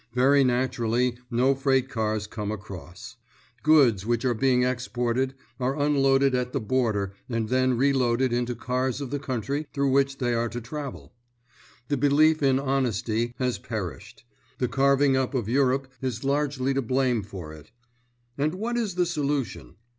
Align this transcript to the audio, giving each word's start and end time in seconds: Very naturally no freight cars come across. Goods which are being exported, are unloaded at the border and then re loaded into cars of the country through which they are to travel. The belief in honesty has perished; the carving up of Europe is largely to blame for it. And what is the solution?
Very 0.15 0.43
naturally 0.43 1.19
no 1.29 1.53
freight 1.53 1.87
cars 1.87 2.25
come 2.25 2.51
across. 2.51 3.17
Goods 3.61 4.03
which 4.03 4.25
are 4.25 4.33
being 4.33 4.63
exported, 4.63 5.35
are 5.59 5.79
unloaded 5.79 6.33
at 6.33 6.53
the 6.53 6.59
border 6.59 7.13
and 7.29 7.49
then 7.49 7.77
re 7.77 7.93
loaded 7.93 8.33
into 8.33 8.55
cars 8.55 8.99
of 8.99 9.11
the 9.11 9.19
country 9.19 9.67
through 9.75 9.91
which 9.91 10.17
they 10.17 10.33
are 10.33 10.49
to 10.49 10.59
travel. 10.59 11.13
The 11.87 11.97
belief 11.97 12.41
in 12.41 12.57
honesty 12.57 13.35
has 13.37 13.59
perished; 13.59 14.25
the 14.57 14.67
carving 14.67 15.15
up 15.15 15.35
of 15.35 15.47
Europe 15.47 15.87
is 16.01 16.23
largely 16.23 16.73
to 16.73 16.81
blame 16.81 17.21
for 17.21 17.53
it. 17.53 17.69
And 18.39 18.55
what 18.55 18.77
is 18.77 18.95
the 18.95 19.05
solution? 19.05 19.75